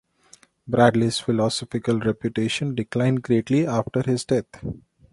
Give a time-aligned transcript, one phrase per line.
[0.67, 4.47] Bradley's philosophical reputation declined greatly after his death.